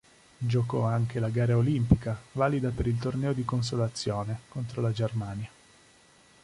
[0.39, 5.49] Giocò anche la gara olimpica, valida per il torneo di consolazione, contro la Germania.